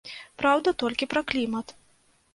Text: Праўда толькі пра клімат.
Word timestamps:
Праўда 0.41 0.73
толькі 0.83 1.09
пра 1.13 1.21
клімат. 1.33 1.77